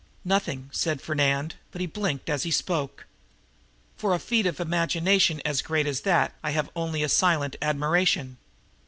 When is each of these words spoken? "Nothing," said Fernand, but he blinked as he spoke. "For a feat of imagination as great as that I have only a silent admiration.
"Nothing," 0.25 0.71
said 0.73 0.99
Fernand, 0.99 1.57
but 1.69 1.79
he 1.79 1.85
blinked 1.85 2.27
as 2.27 2.41
he 2.41 2.49
spoke. 2.49 3.05
"For 3.97 4.15
a 4.15 4.19
feat 4.19 4.47
of 4.47 4.59
imagination 4.59 5.43
as 5.45 5.61
great 5.61 5.85
as 5.85 6.01
that 6.01 6.33
I 6.41 6.49
have 6.49 6.71
only 6.75 7.03
a 7.03 7.07
silent 7.09 7.55
admiration. 7.61 8.37